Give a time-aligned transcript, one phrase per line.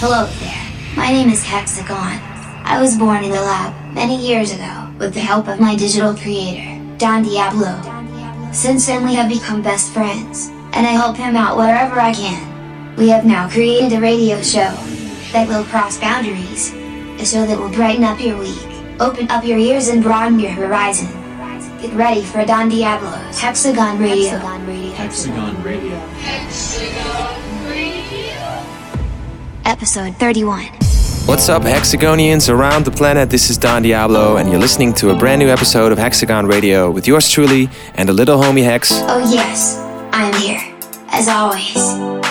[0.00, 0.96] Hello there.
[0.96, 2.16] My name is Hexagon.
[2.64, 6.14] I was born in the lab many years ago with the help of my digital
[6.14, 7.76] creator, Don Diablo.
[8.50, 12.96] Since then, we have become best friends, and I help him out wherever I can.
[12.96, 14.72] We have now created a radio show
[15.32, 16.72] that will cross boundaries,
[17.20, 18.56] a show that will brighten up your week,
[19.00, 21.12] open up your ears, and broaden your horizon.
[21.82, 24.30] Get ready for Don Diablo's Hexagon Radio.
[24.30, 24.92] Hexagon Radio.
[24.94, 25.98] Hexagon Radio.
[26.24, 27.29] Hexagon Radio.
[29.80, 30.66] Episode 31.
[31.24, 33.30] What's up, Hexagonians around the planet?
[33.30, 36.90] This is Don Diablo, and you're listening to a brand new episode of Hexagon Radio
[36.90, 38.90] with yours truly and the little homie Hex.
[38.92, 39.78] Oh, yes,
[40.12, 40.60] I am here.
[41.08, 41.78] As always,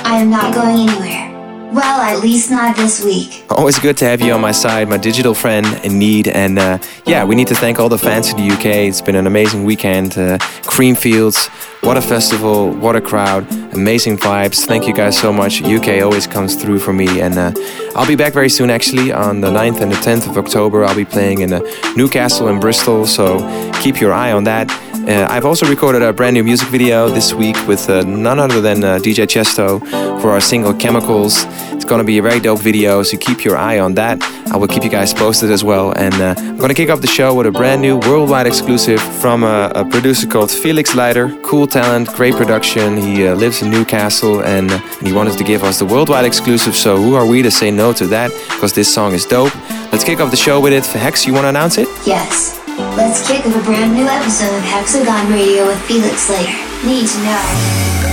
[0.05, 1.38] I am not going anywhere.
[1.71, 3.45] Well, at least not this week.
[3.51, 6.27] Always good to have you on my side, my digital friend in need.
[6.27, 8.65] And uh, yeah, we need to thank all the fans in the UK.
[8.89, 10.13] It's been an amazing weekend.
[10.13, 11.47] Uh, Creamfields,
[11.83, 14.65] what a festival, what a crowd, amazing vibes.
[14.65, 15.61] Thank you guys so much.
[15.61, 17.21] UK always comes through for me.
[17.21, 17.51] And uh,
[17.95, 20.83] I'll be back very soon, actually, on the 9th and the 10th of October.
[20.85, 21.61] I'll be playing in uh,
[21.95, 23.38] Newcastle and Bristol, so
[23.83, 24.72] keep your eye on that.
[25.09, 28.61] Uh, I've also recorded a brand new music video this week with uh, none other
[28.61, 29.79] than uh, DJ Tiësto
[30.21, 31.45] for our single Chemicals.
[31.73, 34.21] It's gonna be a very dope video, so keep your eye on that.
[34.53, 35.93] I will keep you guys posted as well.
[35.93, 39.43] And uh, I'm gonna kick off the show with a brand new worldwide exclusive from
[39.43, 41.35] a, a producer called Felix Leiter.
[41.41, 42.95] Cool talent, great production.
[42.95, 46.25] He uh, lives in Newcastle and, uh, and he wanted to give us the worldwide
[46.25, 46.75] exclusive.
[46.75, 48.29] So who are we to say no to that?
[48.49, 49.55] Because this song is dope.
[49.91, 50.85] Let's kick off the show with it.
[50.85, 51.88] Hex, you wanna announce it?
[52.05, 52.58] Yes.
[52.95, 56.55] Let's kick off a brand new episode of Hexagon Radio with Felix Slater.
[56.85, 58.08] Need to know.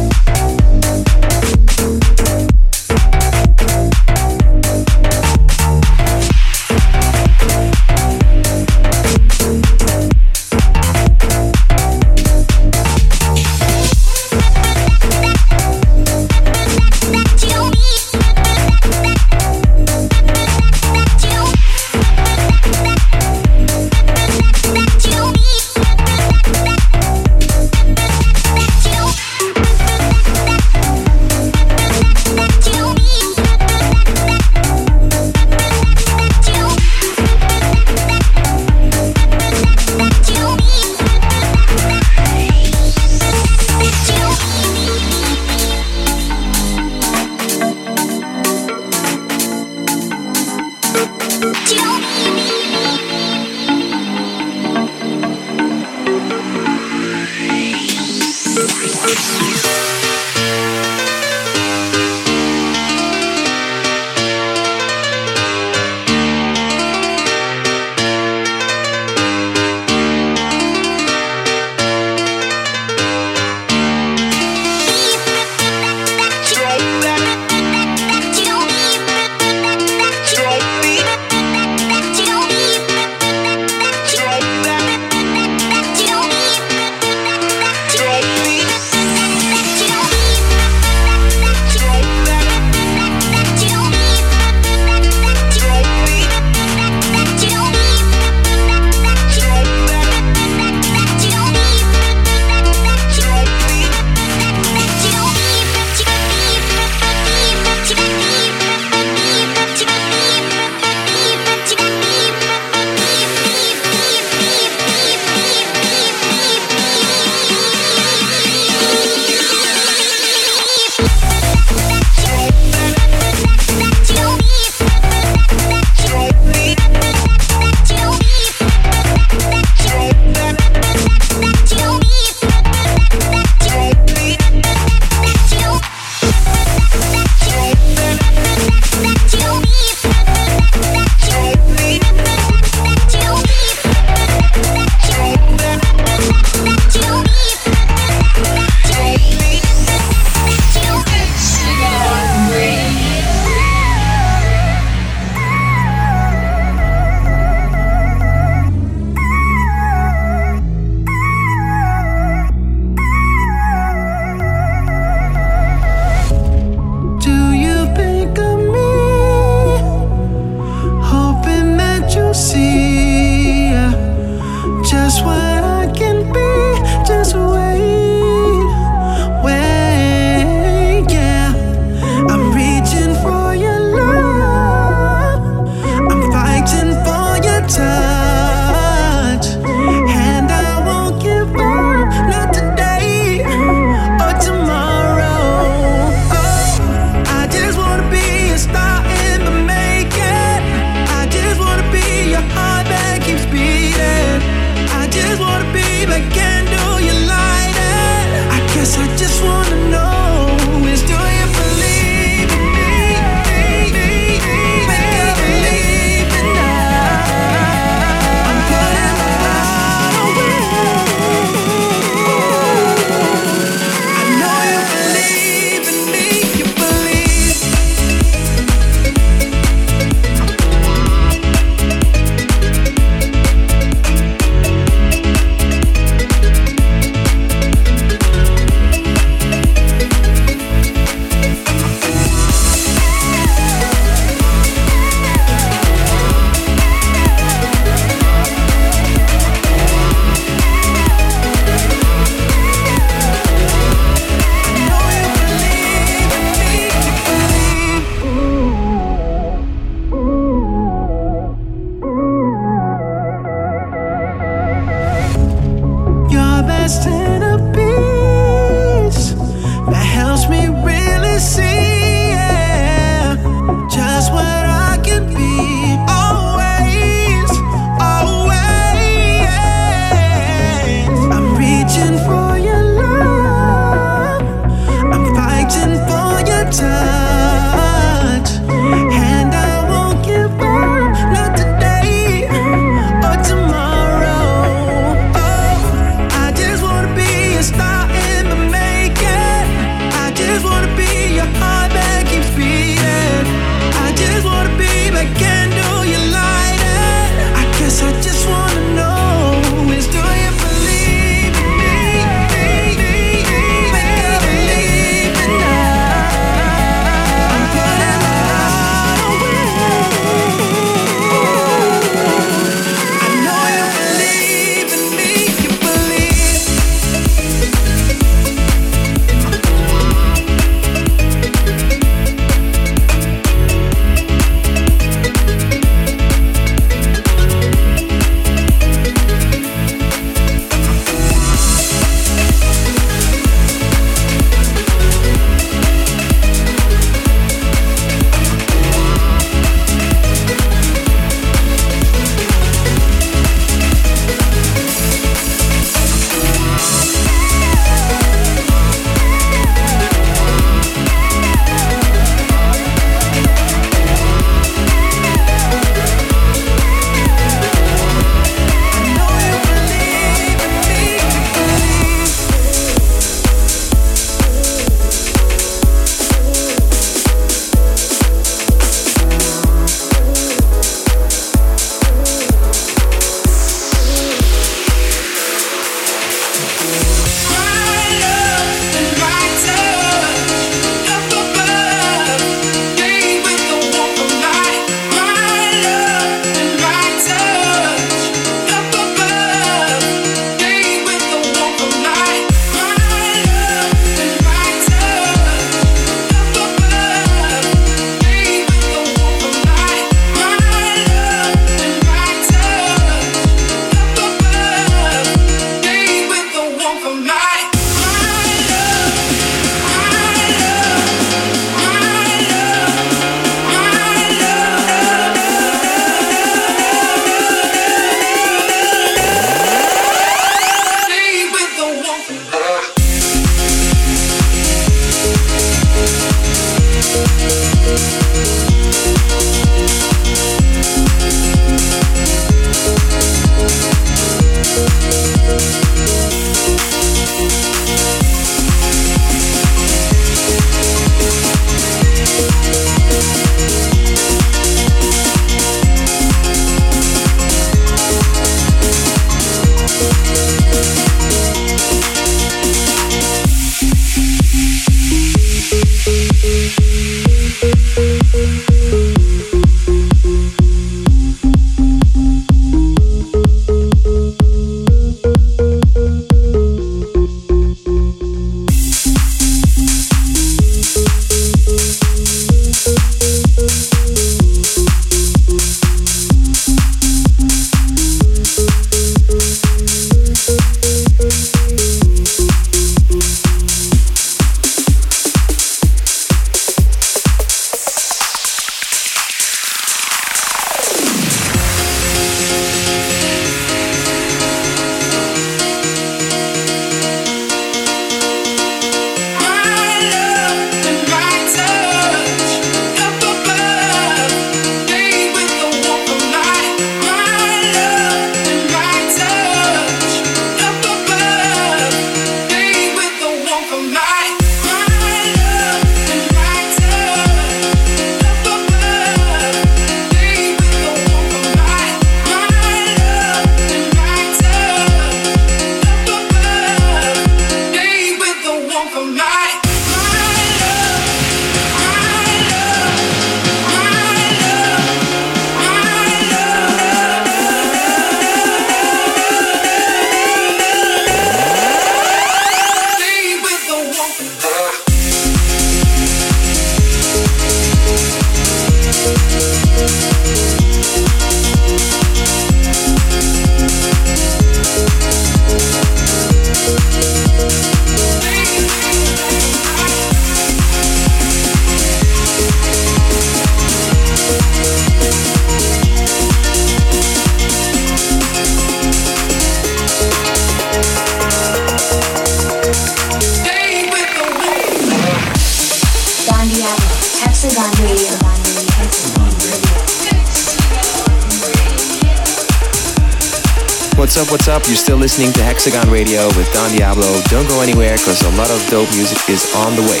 [594.18, 594.66] Up, what's up?
[594.66, 597.20] You're still listening to Hexagon Radio with Don Diablo.
[597.28, 600.00] Don't go anywhere because a lot of dope music is on the way.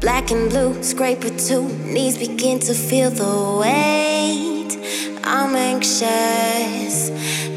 [0.00, 1.68] Black and blue, scraper two.
[1.84, 4.76] Knees begin to feel the weight.
[5.24, 7.10] I'm anxious.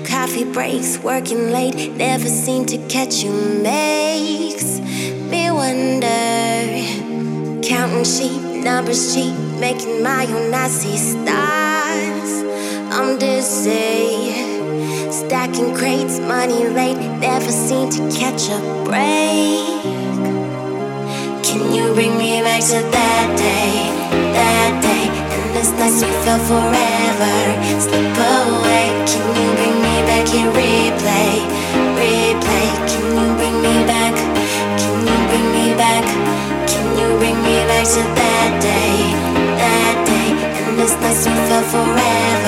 [0.09, 1.91] Coffee breaks, working late.
[1.97, 4.79] Never seem to catch you makes
[5.31, 6.07] me wonder.
[7.67, 11.62] Counting sheep, numbers cheap, making my own I stars.
[13.23, 14.35] Dizzy.
[15.09, 19.79] Stacking crates, money late, never seem to catch a break.
[21.47, 23.75] Can you bring me back to that day,
[24.35, 25.07] that day?
[25.35, 27.35] And this night we felt forever.
[27.85, 28.91] Slip away.
[29.07, 30.51] Can you bring me back here?
[30.59, 31.33] Replay,
[31.99, 32.67] replay.
[32.91, 34.15] Can you bring me back?
[34.81, 36.05] Can you bring me back?
[36.67, 38.32] Can you bring me back to that?
[41.13, 42.43] And this night we felt forever.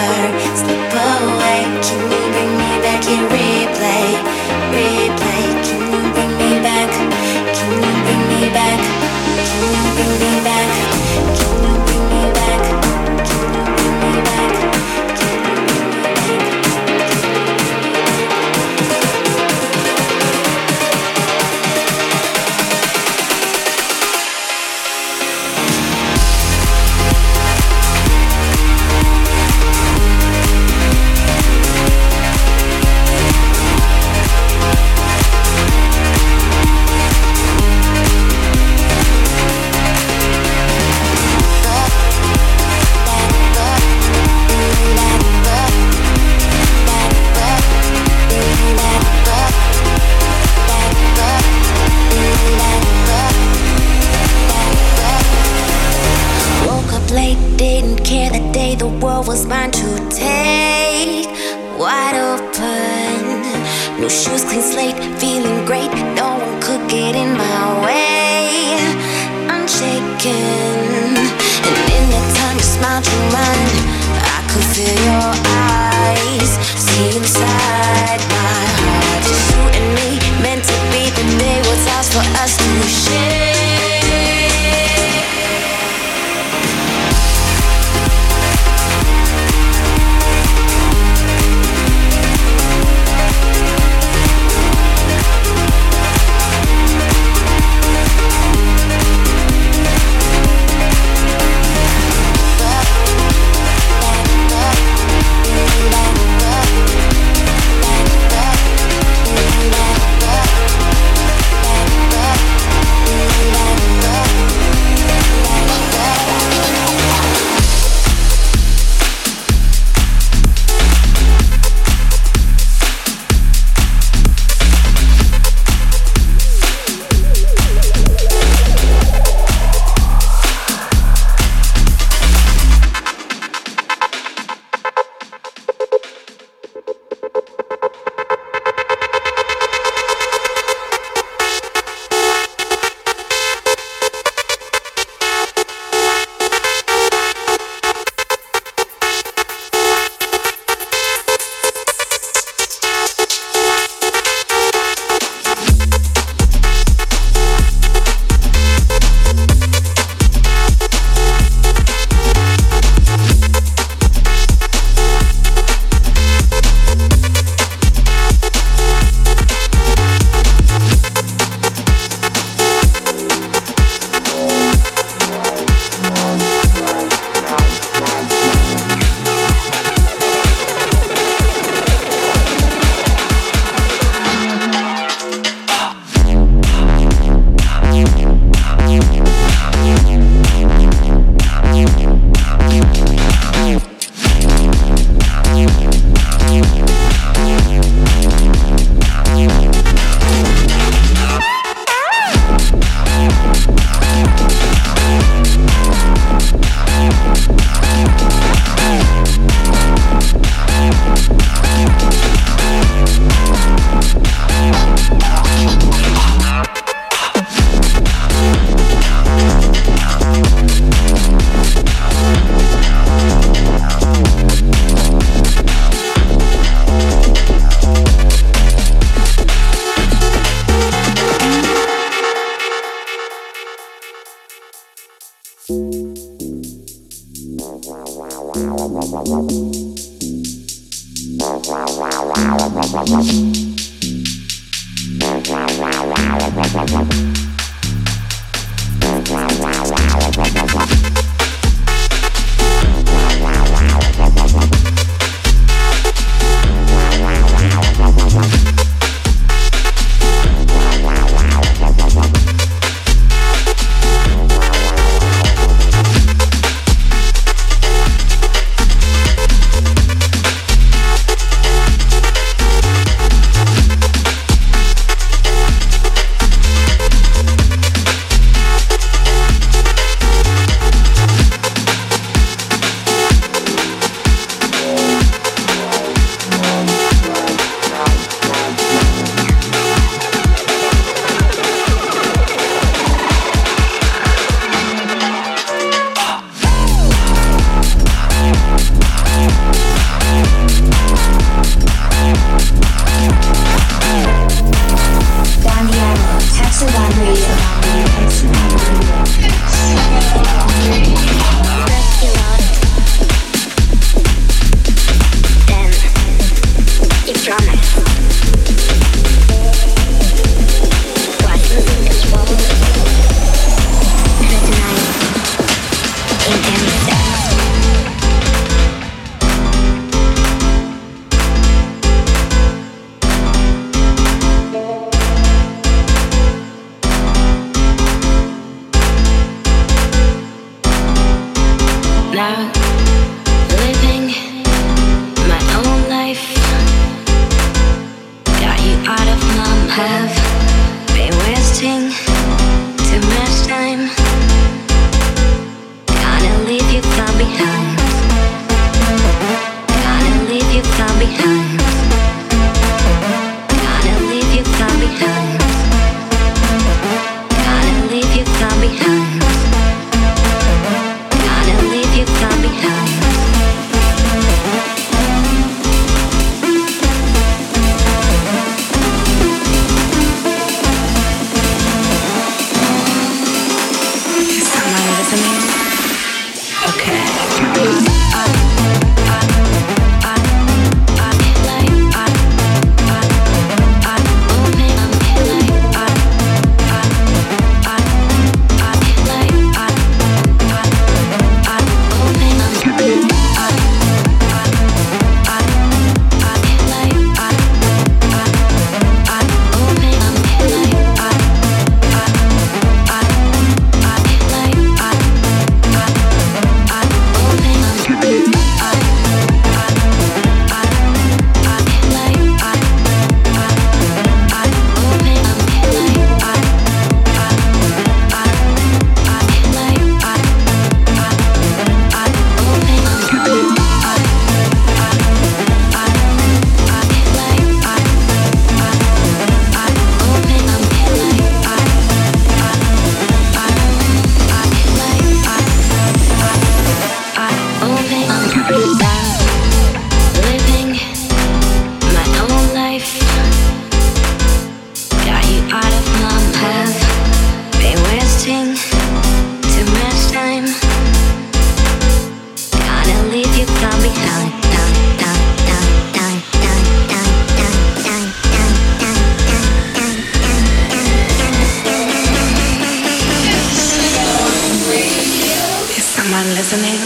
[476.38, 477.00] Everyone listening?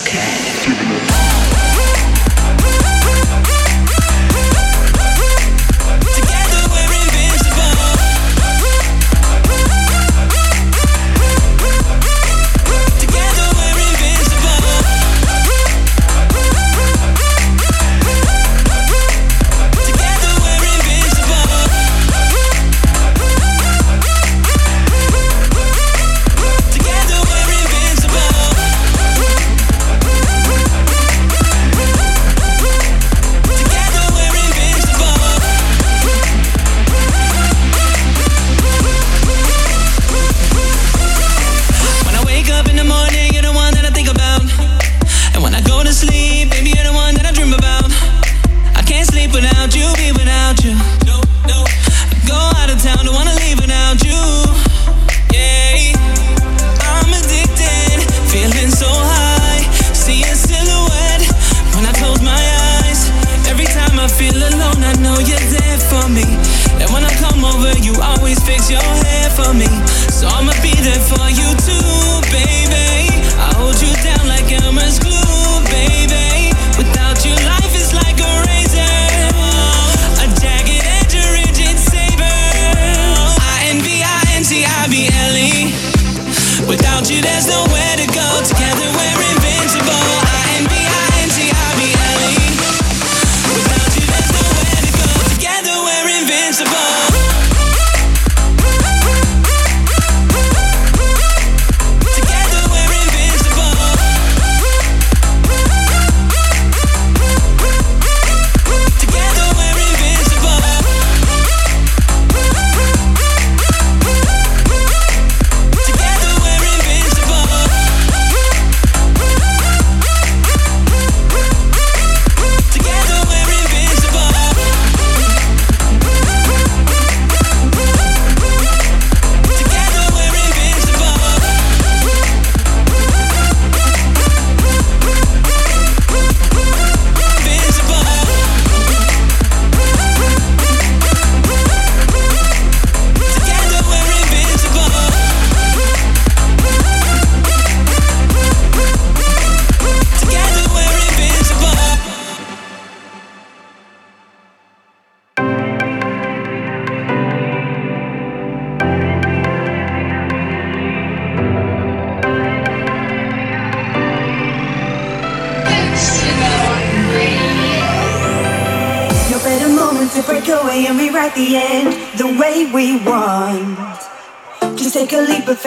[0.00, 1.51] Okay.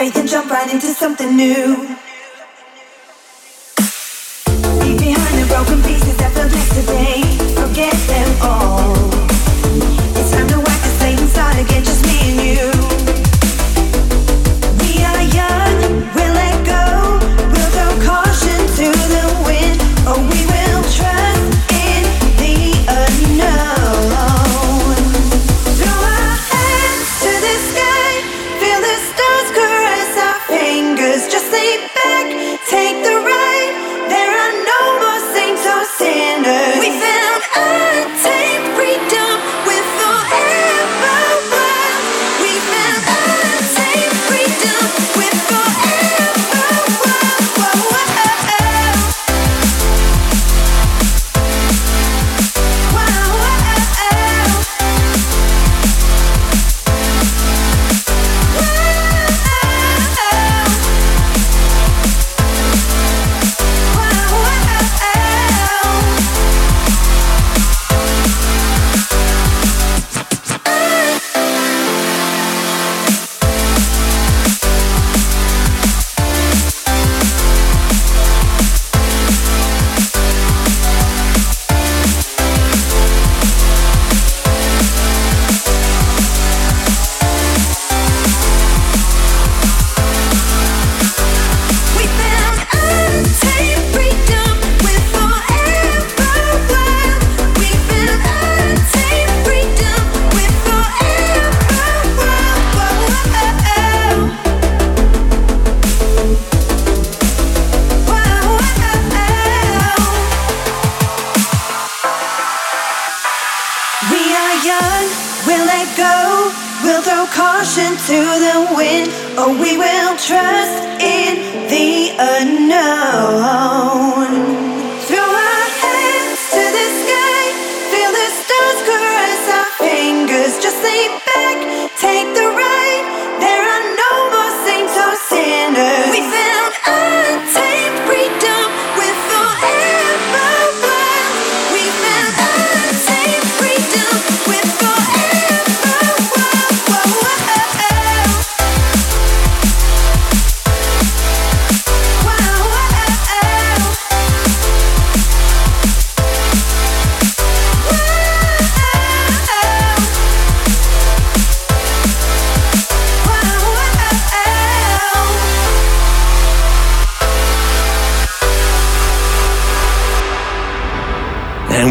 [0.05, 1.84] Faith and jump right into something new.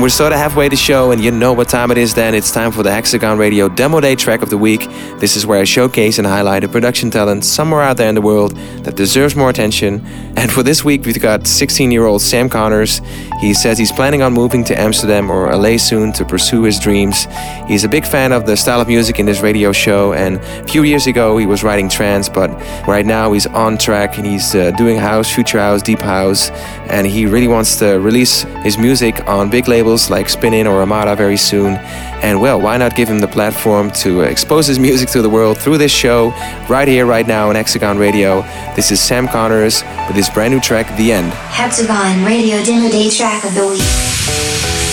[0.00, 2.34] We're sort of halfway the show, and you know what time it is then.
[2.34, 4.88] It's time for the Hexagon Radio Demo Day track of the week.
[5.20, 8.20] This is where I showcase and highlight a production talent somewhere out there in the
[8.20, 10.04] world that deserves more attention.
[10.36, 13.02] And for this week, we've got 16 year old Sam Connors.
[13.40, 17.26] He says he's planning on moving to Amsterdam or LA soon to pursue his dreams.
[17.68, 20.64] He's a big fan of the style of music in this radio show, and a
[20.66, 22.50] few years ago, he was writing trance, but
[22.88, 26.50] right now, he's on track and he's uh, doing house, future house, deep house,
[26.88, 31.14] and he really wants to release his music on big labels like Spinnin' or Armada
[31.14, 31.76] very soon.
[32.22, 35.28] And well, why not give him the platform to uh, expose his music to the
[35.30, 36.30] world through this show,
[36.68, 38.42] right here, right now on Hexagon Radio?
[38.74, 41.32] This is Sam Connors with his brand new track, The End.
[41.32, 44.83] Hexagon Radio Demo Day track of the week.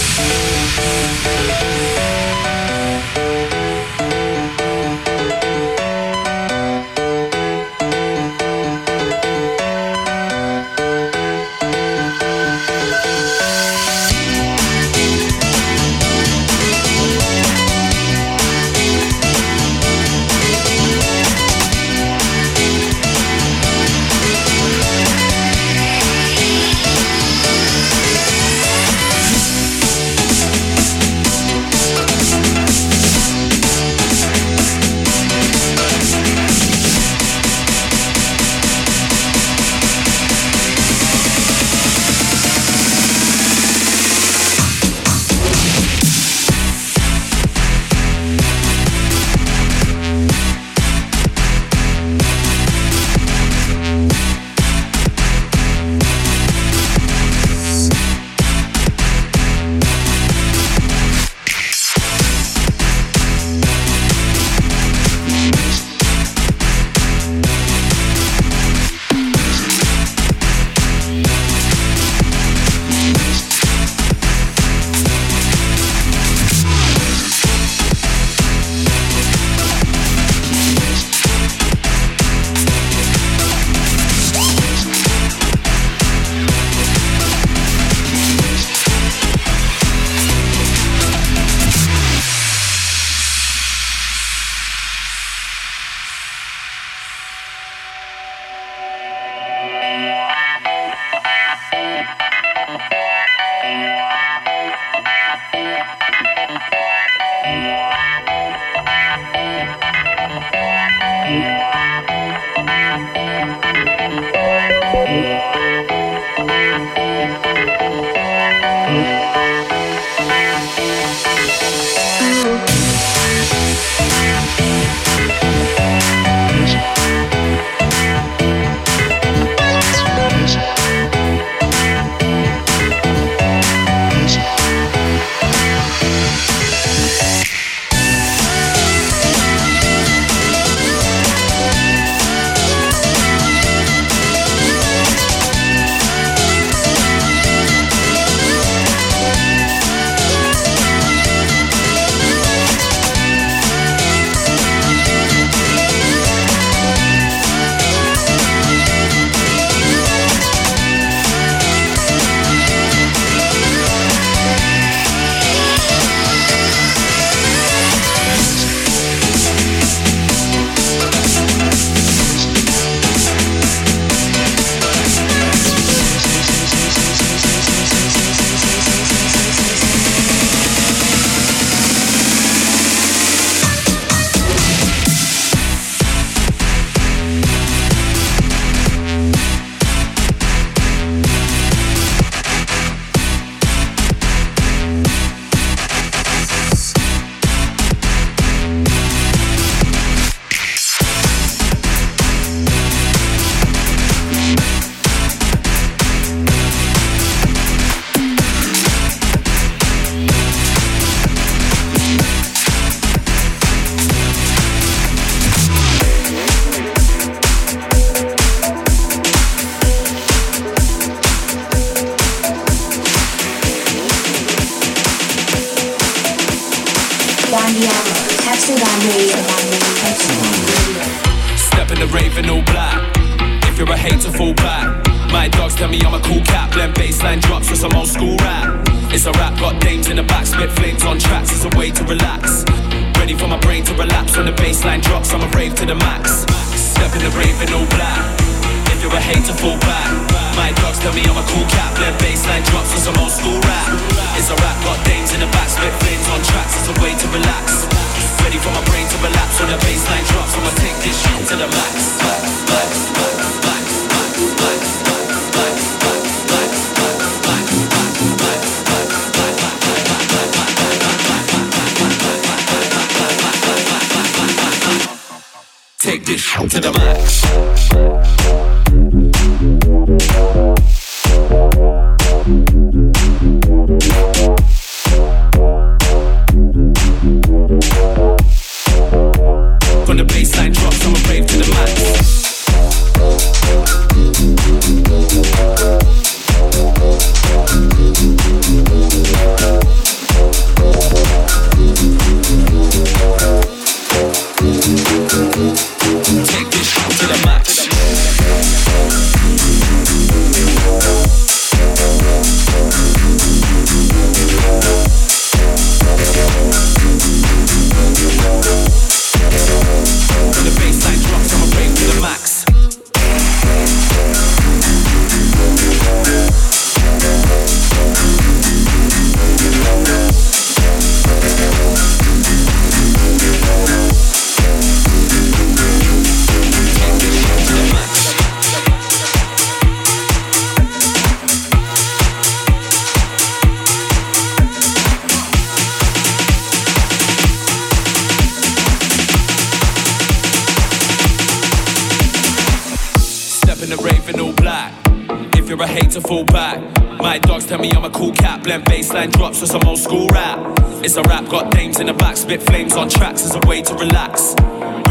[358.72, 360.57] Drops with some old school rap.
[361.03, 363.82] It's a rap, got dames in the back, spit flames on tracks as a way
[363.82, 364.55] to relax.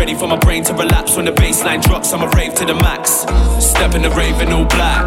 [0.01, 2.73] Ready for my brain to relapse when the bassline drops, I'm a rave to the
[2.75, 3.29] max.
[3.61, 5.05] Step in the rave in all black.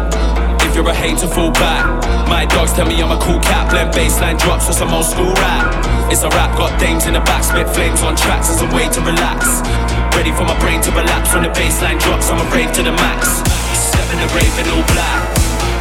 [0.62, 1.82] If you're a hater, fall back.
[2.28, 5.34] My dogs tell me I'm a cool cat, blend bassline drops with some old school
[5.34, 5.74] rap.
[6.12, 8.86] It's a rap, got dames in the back, spit flames on tracks as a way
[8.86, 9.66] to relax.
[10.14, 12.92] Ready for my brain to relapse when the bassline drops, I'm a rave to the
[12.92, 13.42] max.
[13.74, 15.26] Step in the rave in all black.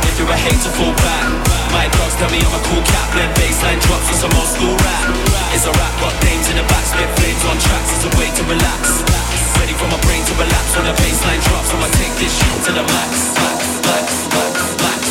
[0.09, 1.62] If you're a hater, fall back.
[1.73, 4.77] My dogs tell me I'm a cool cat, blend bassline drops with some old school
[4.77, 5.09] rap.
[5.57, 8.29] It's a rap, got dames in the back, spit flames on tracks, it's a way
[8.29, 9.01] to relax.
[9.57, 12.71] Ready for my brain to relapse when the bassline drops, I'ma take this shit to
[12.77, 13.33] the max.
[13.33, 14.05] max, max,
[14.37, 14.53] max,
[14.85, 15.03] max,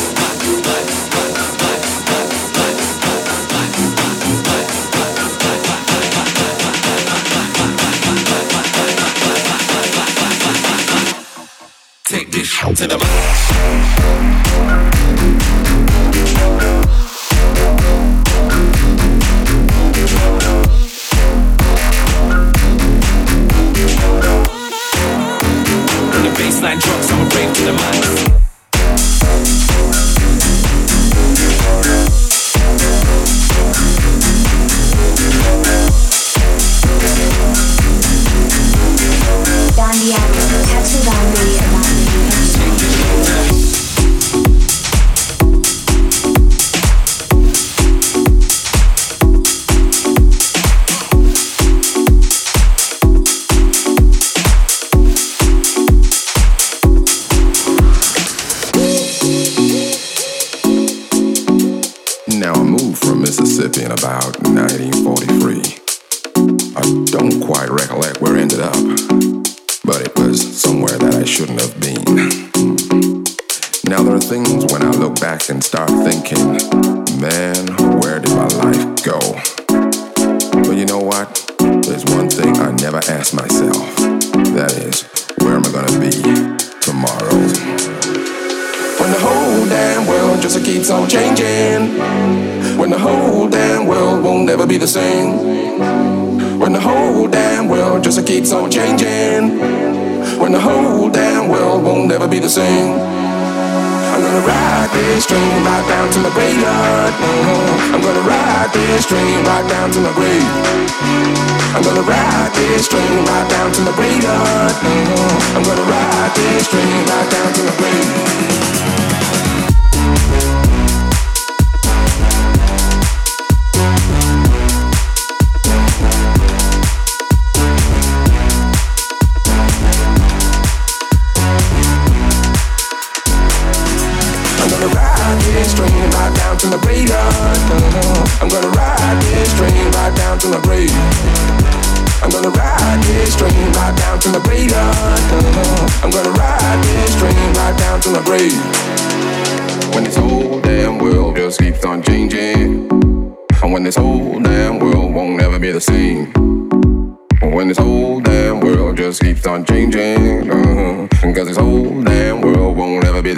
[12.05, 14.92] Take this to the max.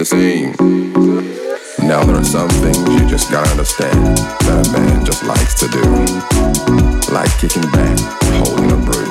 [0.06, 0.52] Same.
[1.82, 5.68] Now there are some things you just gotta understand that a man just likes to
[5.68, 5.82] do.
[7.12, 7.98] Like kicking back,
[8.38, 9.10] holding a brew.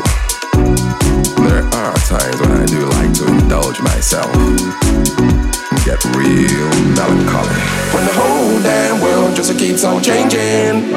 [1.47, 4.59] There are times when I do like to indulge myself and
[5.83, 7.59] get real melancholy.
[7.91, 10.93] When the whole damn world just keeps on changing.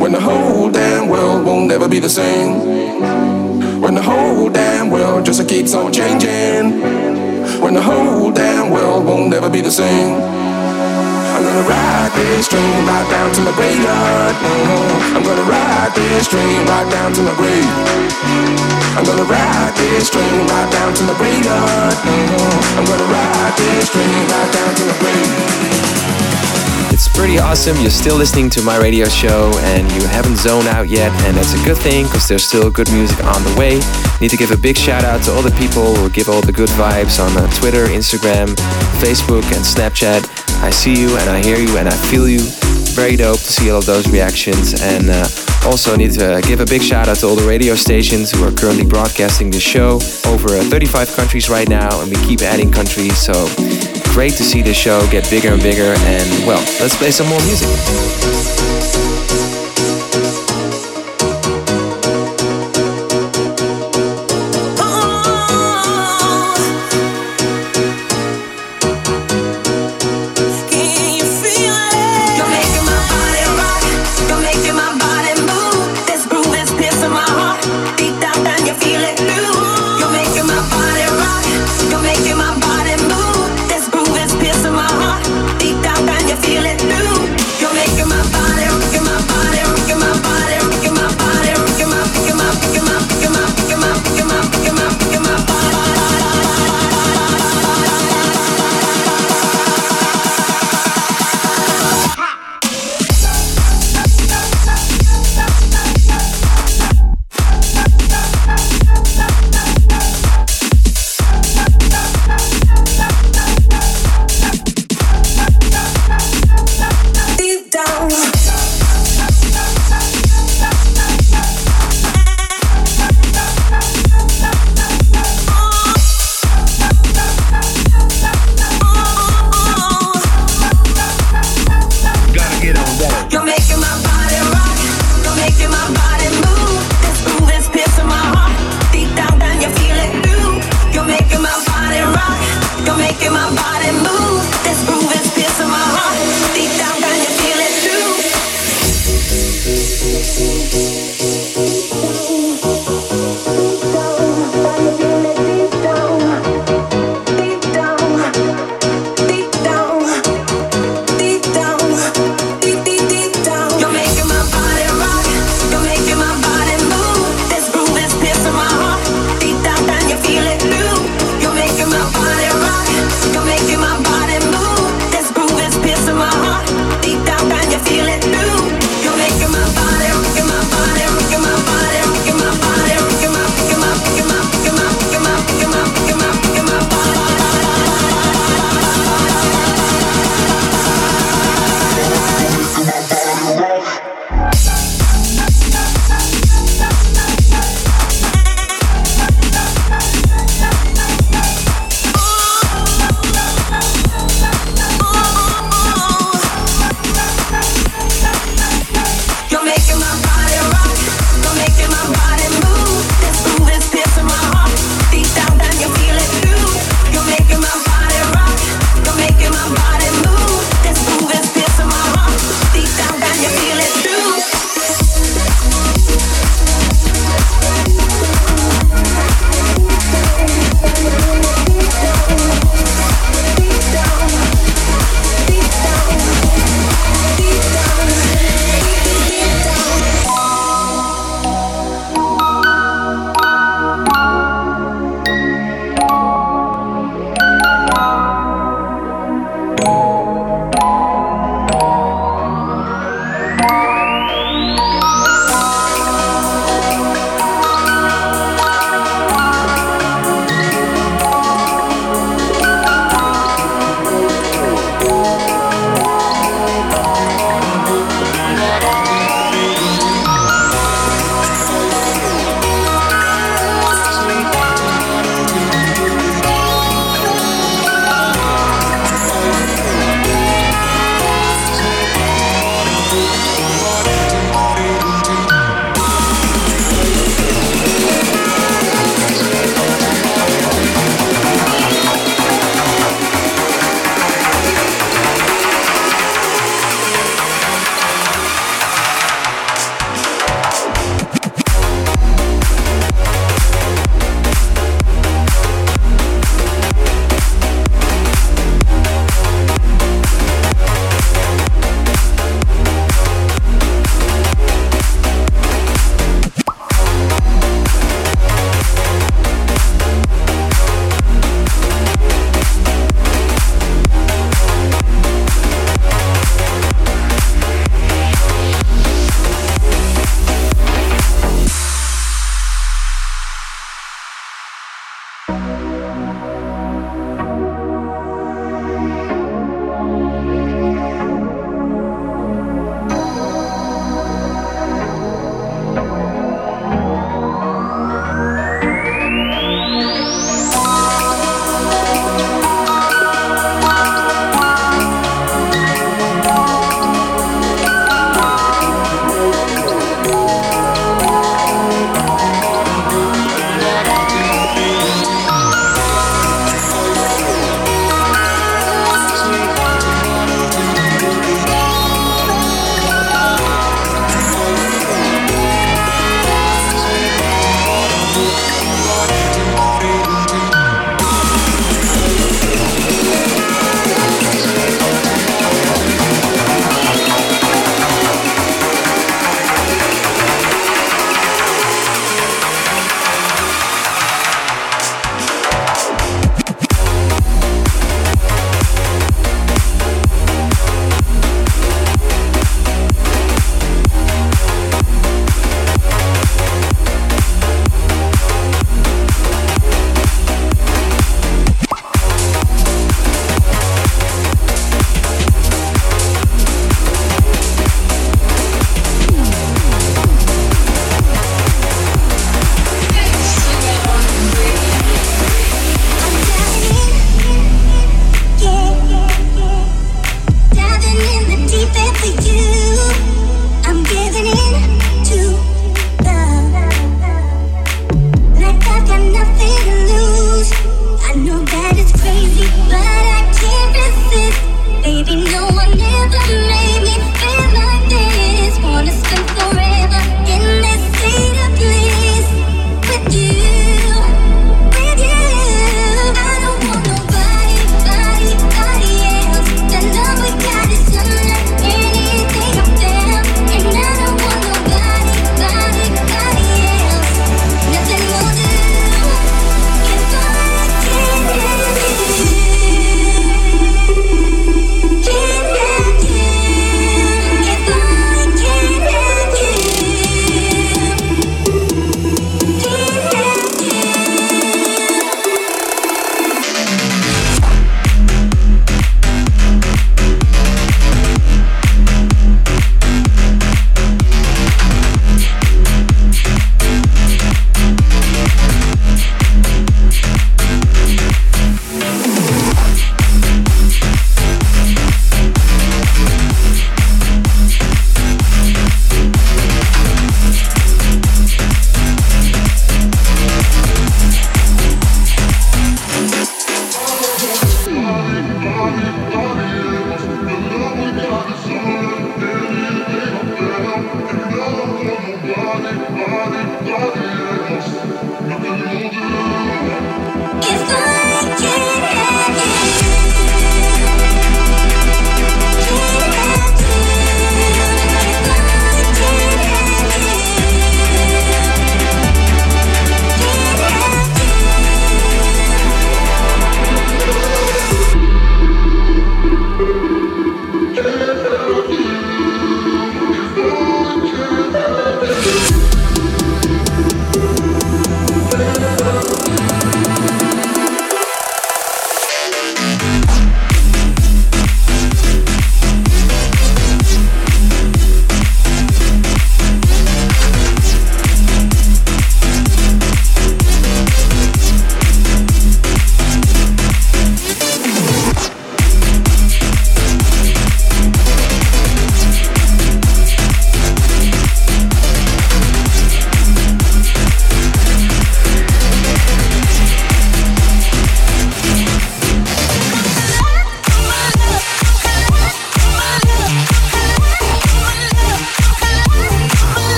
[0.00, 3.80] When the whole damn world won't ever be the same.
[3.80, 7.01] When the whole damn world just keeps on changing.
[7.60, 10.16] When the whole damn world won't ever be the same.
[10.16, 14.34] I'm gonna ride this train right down to my graveyard.
[14.36, 15.16] Mm-hmm.
[15.16, 17.66] I'm gonna ride this train right down to my grave.
[18.96, 21.96] I'm gonna ride this train right down to my graveyard.
[22.04, 22.78] Mm-hmm.
[22.78, 25.91] I'm gonna ride this train right down to my grave.
[26.92, 27.74] It's pretty awesome.
[27.80, 31.54] You're still listening to my radio show and you haven't zoned out yet, and that's
[31.54, 33.80] a good thing because there's still good music on the way.
[34.20, 36.52] Need to give a big shout out to all the people who give all the
[36.52, 38.54] good vibes on uh, Twitter, Instagram,
[39.00, 40.28] Facebook, and Snapchat.
[40.62, 42.40] I see you and I hear you and I feel you.
[42.92, 44.78] Very dope to see all of those reactions.
[44.82, 45.26] And uh,
[45.64, 48.52] also need to give a big shout out to all the radio stations who are
[48.52, 53.16] currently broadcasting the show over uh, 35 countries right now, and we keep adding countries.
[53.16, 53.32] So
[54.12, 55.94] great to see the show get bigger and bigger.
[55.96, 58.71] And well, let's play some more music.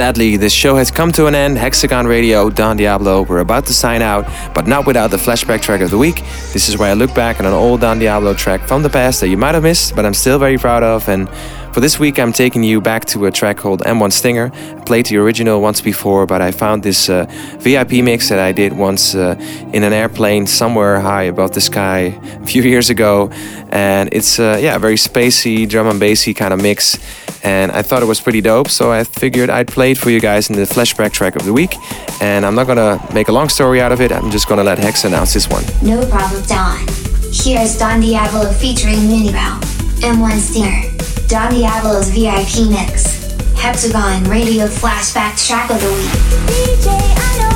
[0.00, 1.58] Sadly, this show has come to an end.
[1.58, 4.24] Hexagon Radio, Don Diablo, we're about to sign out,
[4.54, 6.24] but not without the flashback track of the week.
[6.54, 9.20] This is where I look back on an old Don Diablo track from the past
[9.20, 11.06] that you might have missed, but I'm still very proud of.
[11.06, 11.28] And
[11.74, 14.50] for this week, I'm taking you back to a track called M1 Stinger.
[14.54, 17.26] I played the original once before, but I found this uh,
[17.58, 19.36] VIP mix that I did once uh,
[19.74, 23.28] in an airplane somewhere high above the sky a few years ago.
[23.68, 26.98] And it's, uh, yeah, a very spacey, drum and bassy kind of mix.
[27.42, 30.20] And I thought it was pretty dope, so I figured I'd play it for you
[30.20, 31.74] guys in the flashback track of the week.
[32.20, 34.78] And I'm not gonna make a long story out of it, I'm just gonna let
[34.78, 35.64] Hex announce this one.
[35.82, 36.78] No problem, Don.
[37.32, 39.60] Here's Don Diablo featuring Minibel,
[40.00, 40.82] M1 Stinger.
[41.28, 43.20] Don Diablo's VIP mix.
[43.56, 46.10] Hexagon Radio Flashback Track of the Week.
[46.46, 47.49] DJ,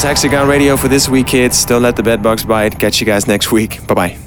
[0.00, 1.66] was Hexagon Radio for this week, kids.
[1.66, 2.78] Don't let the bedbugs bite.
[2.78, 3.86] Catch you guys next week.
[3.86, 4.19] Bye bye.